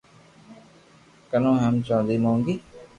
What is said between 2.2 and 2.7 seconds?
مونگي